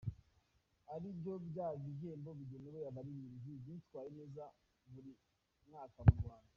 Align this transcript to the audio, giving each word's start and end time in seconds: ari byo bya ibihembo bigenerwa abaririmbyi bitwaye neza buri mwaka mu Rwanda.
ari 0.93 1.07
byo 1.19 1.33
bya 1.47 1.67
ibihembo 1.79 2.29
bigenerwa 2.39 2.79
abaririmbyi 2.91 3.53
bitwaye 3.65 4.09
neza 4.17 4.43
buri 4.93 5.11
mwaka 5.67 5.99
mu 6.07 6.15
Rwanda. 6.21 6.49